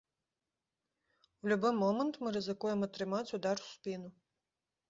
[1.43, 4.09] У любы момант мы рызыкуем атрымаць удар у спіну.